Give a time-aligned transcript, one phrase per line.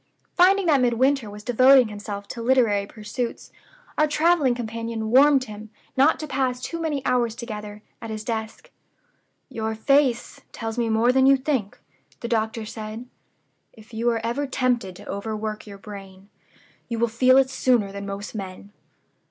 [0.33, 3.51] Finding that Midwinter was devoting himself to literary pursuits,
[3.99, 8.71] our traveling companion warned him not to pass too many hours together at his desk.
[9.47, 11.77] 'Your face tells me more than you think,'
[12.21, 13.05] the doctor said:
[13.73, 16.29] 'If you are ever tempted to overwork your brain,
[16.89, 18.71] you will feel it sooner than most men.